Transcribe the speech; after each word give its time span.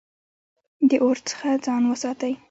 د 0.89 0.91
اور 1.03 1.17
څخه 1.29 1.49
ځان 1.65 1.83
وساتئ 1.91 2.33